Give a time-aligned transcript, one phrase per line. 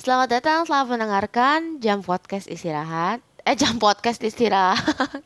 [0.00, 3.20] Selamat datang, selamat mendengarkan jam podcast istirahat.
[3.44, 5.20] Eh, jam podcast istirahat.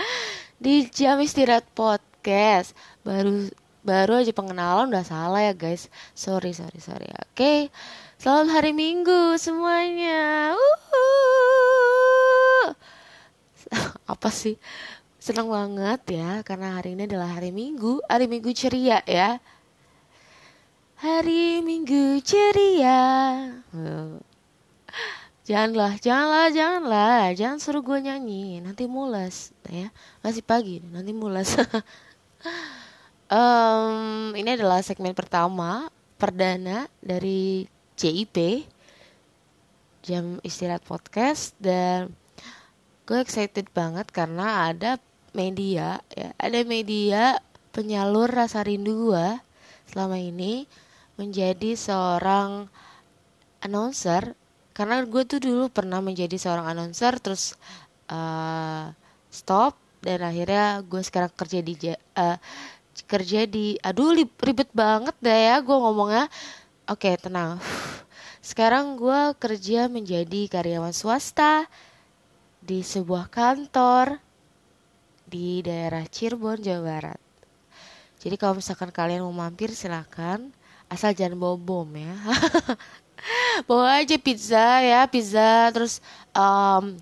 [0.64, 2.72] Di jam istirahat podcast.
[3.04, 3.52] Baru
[3.84, 5.92] baru aja pengenalan udah salah ya guys.
[6.16, 7.04] Sorry, sorry, sorry.
[7.20, 7.68] Oke.
[8.16, 10.56] Selamat hari Minggu semuanya.
[14.08, 14.56] Apa sih?
[15.20, 19.36] Senang banget ya karena hari ini adalah hari Minggu, hari Minggu ceria ya.
[21.04, 22.96] Hari Minggu ceria.
[25.44, 29.92] Janganlah, janganlah, janganlah, jangan suruh gue nyanyi, nanti mulas, ya.
[30.24, 31.60] Masih pagi, nanti mulas.
[33.28, 37.68] um, ini adalah segmen pertama perdana dari
[38.00, 38.64] JIP
[40.08, 42.16] jam istirahat podcast dan
[43.04, 44.96] gue excited banget karena ada
[45.36, 47.44] media ya ada media
[47.76, 49.28] penyalur rasa rindu gue
[49.92, 50.64] selama ini
[51.14, 52.66] menjadi seorang
[53.62, 54.34] announcer.
[54.74, 57.54] Karena gue tuh dulu pernah menjadi seorang announcer terus
[58.10, 58.90] uh,
[59.30, 61.74] stop dan akhirnya gue sekarang kerja di
[62.18, 62.36] uh,
[63.06, 66.26] kerja di aduh ribet banget deh ya gue ngomongnya.
[66.90, 67.62] Oke okay, tenang.
[68.44, 71.64] Sekarang gue kerja menjadi karyawan swasta
[72.60, 74.20] di sebuah kantor
[75.24, 77.20] di daerah Cirebon Jawa Barat.
[78.20, 80.52] Jadi kalau misalkan kalian mau mampir silahkan
[80.88, 82.14] asal jangan bawa bom ya.
[83.68, 86.04] Bawa aja pizza ya pizza terus
[86.36, 86.92] um,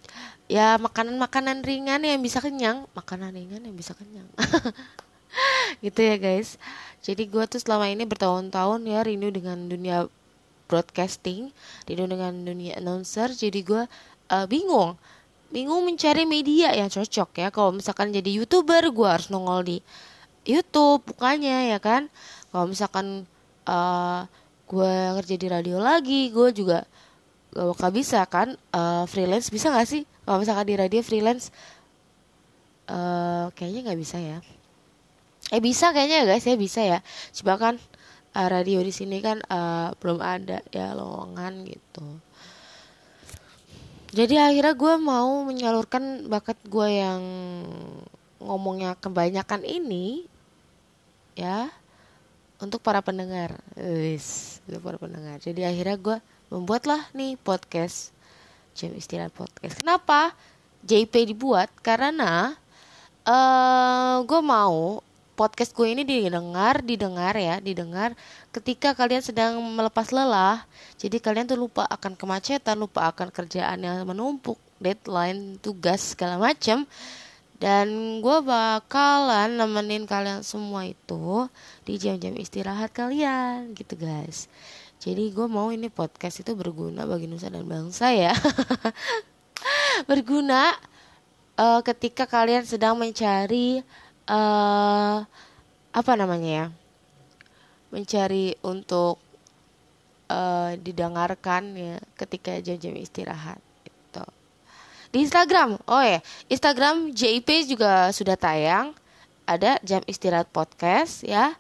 [0.47, 4.29] ya makanan-makanan ringan yang bisa kenyang makanan ringan yang bisa kenyang.
[5.85, 6.61] Gitu ya guys.
[7.03, 10.07] Jadi gue tuh selama ini bertahun-tahun ya rindu dengan dunia
[10.71, 11.51] broadcasting
[11.91, 13.35] rindu dengan dunia announcer.
[13.35, 13.83] Jadi gue
[14.31, 14.95] uh, bingung
[15.53, 17.49] bingung mencari media yang cocok ya.
[17.53, 19.77] Kalau misalkan jadi youtuber gue harus nongol di
[20.47, 22.07] YouTube bukannya ya kan?
[22.51, 23.29] Kalau misalkan
[23.69, 24.27] uh,
[24.67, 26.89] gue kerja di radio lagi gue juga
[27.53, 30.03] gak bakal bisa kan uh, freelance bisa gak sih?
[30.25, 31.53] Kalau misalkan di radio freelance
[32.89, 34.39] uh, kayaknya nggak bisa ya.
[35.53, 36.99] Eh bisa kayaknya ya guys ya bisa ya.
[37.35, 37.75] Coba kan
[38.33, 42.07] uh, radio di sini kan uh, belum ada ya lowongan gitu.
[44.13, 47.23] Jadi akhirnya gue mau menyalurkan bakat gue yang
[48.43, 50.29] ngomongnya kebanyakan ini
[51.33, 51.73] ya
[52.63, 53.59] untuk para pendengar.
[53.75, 55.43] Wis, untuk para pendengar.
[55.43, 56.17] Jadi akhirnya gue
[56.55, 58.15] membuatlah nih podcast
[58.79, 59.83] jam istirahat podcast.
[59.83, 60.31] Kenapa
[60.87, 61.69] JP dibuat?
[61.83, 62.55] Karena
[63.27, 65.03] uh, eh, gue mau
[65.35, 68.15] podcast gue ini didengar, didengar ya, didengar
[68.55, 70.63] ketika kalian sedang melepas lelah.
[71.03, 76.87] Jadi kalian tuh lupa akan kemacetan, lupa akan kerjaan yang menumpuk, deadline, tugas segala macam
[77.63, 81.47] dan gue bakalan nemenin kalian semua itu
[81.87, 84.51] di jam-jam istirahat kalian gitu guys.
[84.99, 88.35] Jadi gue mau ini podcast itu berguna bagi nusa dan bangsa ya.
[90.11, 90.75] Berguna
[91.55, 93.79] uh, ketika kalian sedang mencari
[94.27, 95.23] uh,
[95.95, 96.67] apa namanya ya
[97.95, 99.23] mencari untuk
[100.27, 103.63] uh, didengarkan ya ketika jam-jam istirahat
[105.13, 105.77] di Instagram.
[105.85, 108.97] Oh ya, Instagram JIP juga sudah tayang.
[109.45, 111.53] Ada jam istirahat podcast ya.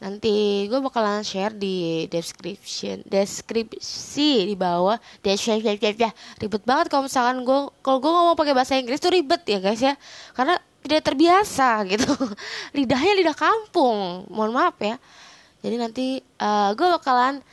[0.00, 4.96] Nanti gue bakalan share di description, deskripsi di bawah.
[5.20, 6.14] Deskripsi ya.
[6.40, 9.82] Ribet banget kalau misalkan gue kalau gue ngomong pakai bahasa Inggris tuh ribet ya guys
[9.82, 9.98] ya.
[10.32, 12.08] Karena tidak terbiasa gitu.
[12.72, 14.24] Lidahnya lidah kampung.
[14.32, 14.96] Mohon maaf ya.
[15.60, 16.06] Jadi nanti
[16.40, 17.44] uh, gue bakalan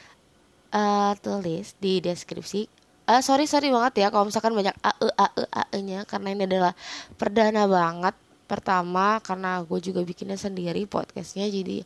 [0.71, 5.77] uh, tulis di deskripsi uh, sorry sorry banget ya kalau misalkan banyak ae ae ae
[5.81, 6.73] nya karena ini adalah
[7.15, 8.15] perdana banget.
[8.47, 11.83] Pertama karena gue juga bikinnya sendiri podcastnya jadi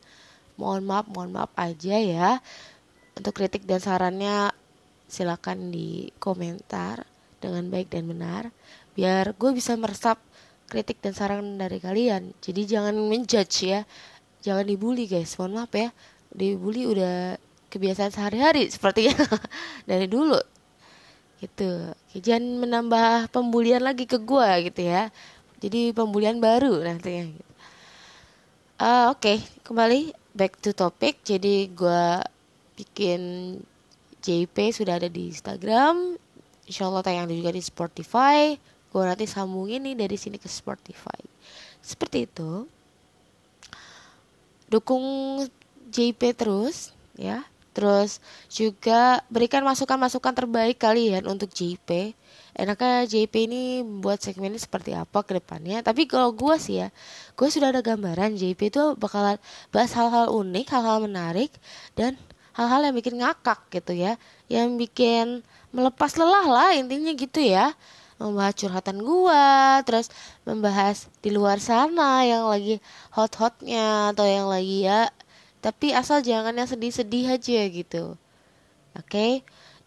[0.54, 2.30] mohon maaf mohon maaf aja ya.
[3.18, 4.50] Untuk kritik dan sarannya
[5.06, 7.04] silakan di komentar
[7.42, 8.48] dengan baik dan benar
[8.96, 10.20] biar gue bisa meresap
[10.72, 12.32] kritik dan saran dari kalian.
[12.40, 13.84] Jadi jangan menjudge ya.
[14.40, 15.36] Jangan dibully guys.
[15.36, 15.92] Mohon maaf ya.
[16.32, 17.36] Dibully udah
[17.68, 19.12] kebiasaan sehari-hari sepertinya.
[19.90, 20.36] Dari dulu
[21.42, 21.70] gitu.
[22.14, 25.10] Jangan menambah pembulian lagi ke gue gitu ya.
[25.58, 27.52] Jadi pembulian baru nantinya gitu.
[28.78, 29.18] uh, oke.
[29.18, 31.18] Okay, kembali back to topic.
[31.26, 32.04] Jadi gue
[32.78, 33.20] bikin
[34.22, 36.14] JP sudah ada di Instagram.
[36.66, 38.54] Insya Allah tayang juga di Spotify.
[38.94, 41.18] Gue nanti sambungin nih dari sini ke Spotify.
[41.82, 42.70] Seperti itu.
[44.70, 45.04] Dukung
[45.92, 48.20] JP terus ya Terus
[48.52, 52.16] juga berikan masukan-masukan terbaik kalian untuk JP.
[52.52, 55.80] Enaknya JP ini membuat segmen ini seperti apa ke depannya.
[55.80, 56.88] Tapi kalau gue sih ya,
[57.32, 59.40] gue sudah ada gambaran JP itu bakalan
[59.72, 61.48] bahas hal-hal unik, hal-hal menarik,
[61.96, 62.20] dan
[62.52, 65.40] hal-hal yang bikin ngakak gitu ya yang bikin
[65.72, 67.72] melepas lelah lah intinya gitu ya
[68.20, 70.12] membahas curhatan gua terus
[70.44, 72.78] membahas di luar sana yang lagi
[73.10, 75.08] hot-hotnya atau yang lagi ya
[75.62, 78.18] tapi asal jangan yang sedih-sedih aja gitu.
[78.98, 79.06] Oke?
[79.06, 79.32] Okay?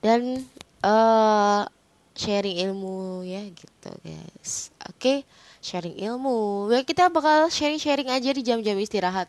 [0.06, 0.46] dan
[0.86, 1.66] uh,
[2.14, 4.70] sharing ilmu ya gitu guys.
[4.86, 4.96] Oke?
[4.96, 5.18] Okay?
[5.66, 6.70] sharing ilmu.
[6.70, 9.26] Ya kita bakal sharing-sharing aja di jam-jam istirahat.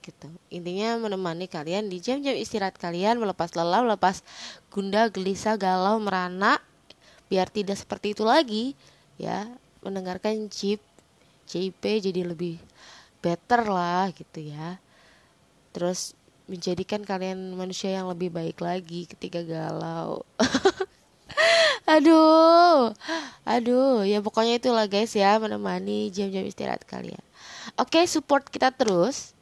[0.00, 0.32] Gitu.
[0.48, 4.24] Intinya menemani kalian di jam-jam istirahat kalian melepas lelah melepas
[4.72, 6.56] gundah gelisah galau merana
[7.28, 8.72] biar tidak seperti itu lagi
[9.20, 9.52] ya.
[9.84, 10.80] Mendengarkan chip
[11.44, 12.56] CIP jadi lebih
[13.20, 14.80] better lah gitu ya
[15.70, 16.18] terus
[16.50, 20.26] menjadikan kalian manusia yang lebih baik lagi ketika galau.
[21.90, 22.94] Aduh
[23.42, 24.06] aduh.
[24.06, 27.22] Ya pokoknya itulah guys ya menemani jam-jam istirahat kalian.
[27.74, 29.34] Oke support kita terus.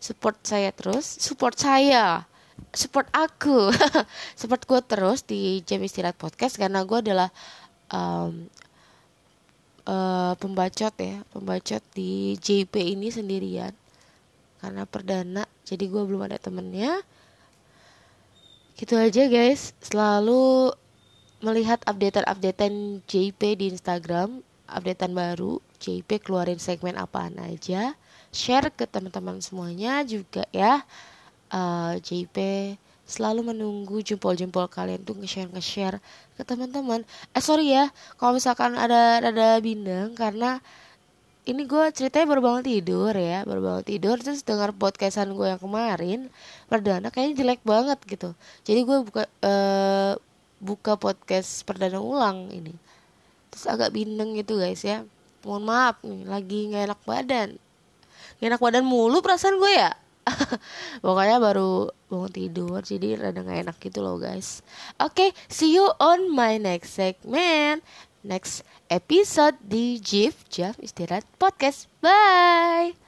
[0.00, 1.04] Support saya terus.
[1.16, 2.28] Support saya.
[2.76, 3.72] Support aku.
[4.40, 7.32] Support gue terus di jam istirahat podcast karena gue adalah
[7.88, 8.52] um,
[9.88, 13.72] uh, pembacot ya pembacot di JP ini sendirian
[14.64, 17.04] karena perdana jadi gue belum ada temennya.
[18.80, 19.76] Gitu aja guys.
[19.84, 20.72] Selalu
[21.44, 27.92] melihat updatean-updatean JP di Instagram updatean baru JP keluarin segmen apaan aja.
[28.32, 30.80] Share ke teman-teman semuanya juga ya.
[31.52, 32.34] Uh, JP
[33.04, 36.00] selalu menunggu jempol-jempol kalian tuh nge-share nge-share
[36.34, 37.04] ke teman-teman.
[37.36, 40.58] Eh sorry ya, kalau misalkan ada ada bindeng karena
[41.44, 45.60] ini gue ceritanya baru bangun tidur ya, baru bangun tidur terus dengar podcastan gue yang
[45.60, 46.32] kemarin
[46.72, 48.32] perdana kayaknya jelek banget gitu.
[48.64, 50.16] Jadi gue buka uh,
[50.58, 52.72] buka podcast perdana ulang ini.
[53.52, 55.04] Terus agak bindeng gitu guys ya.
[55.44, 57.48] Mohon maaf nih, lagi nggak enak badan.
[58.40, 59.92] Gak enak badan mulu perasaan gue ya
[61.04, 64.64] pokoknya baru bangun tidur jadi rada gak enak gitu loh guys
[65.00, 67.84] oke okay, see you on my next segment
[68.24, 71.28] next episode di Jif Jaf Istirahat.
[71.38, 71.86] Podcast.
[72.00, 73.03] Bye